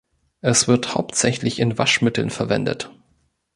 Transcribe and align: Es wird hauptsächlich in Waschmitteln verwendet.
Es 0.41 0.67
wird 0.67 0.95
hauptsächlich 0.95 1.59
in 1.59 1.77
Waschmitteln 1.77 2.31
verwendet. 2.31 2.89